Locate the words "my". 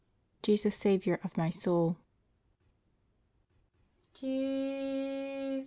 1.37-1.51